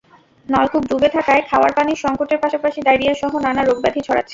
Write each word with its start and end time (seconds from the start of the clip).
নলকূপ 0.47 0.83
ডুবে 0.89 1.09
থাকায় 1.15 1.43
খাওয়ার 1.49 1.71
পানির 1.77 2.01
সংকটের 2.03 2.39
পাশাপাশি 2.43 2.79
ডায়রিয়াসহ 2.81 3.31
নানা 3.45 3.61
রোগব্যাধি 3.63 4.01
ছড়াচ্ছে। 4.07 4.29